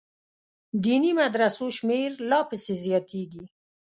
دیني 0.83 1.11
مدرسو 1.19 1.65
شمېر 1.77 2.09
لا 2.29 2.39
پسې 2.49 2.73
زیاتېږي. 2.85 3.43